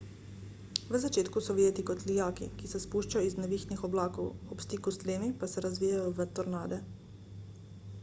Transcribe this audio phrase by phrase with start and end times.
[0.89, 5.01] v začetku so videti kot lijaki ki se spuščajo iz nevihtnih oblakov ob stiku s
[5.05, 6.85] tlemi pa se razvijejo v tornade